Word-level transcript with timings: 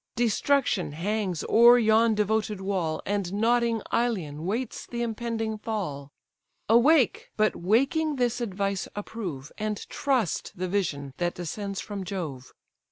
Destruction 0.15 0.93
hangs 0.93 1.43
o'er 1.47 1.77
yon 1.77 2.15
devoted 2.15 2.59
wall, 2.59 3.03
And 3.05 3.31
nodding 3.33 3.83
Ilion 3.93 4.47
waits 4.47 4.87
the 4.87 5.03
impending 5.03 5.59
fall. 5.59 6.11
Awake, 6.67 7.29
but 7.37 7.55
waking 7.55 8.15
this 8.15 8.41
advice 8.41 8.87
approve, 8.95 9.51
And 9.59 9.77
trust 9.89 10.53
the 10.55 10.67
vision 10.67 11.13
that 11.17 11.35
descends 11.35 11.81
from 11.81 12.03
Jove." 12.03 12.51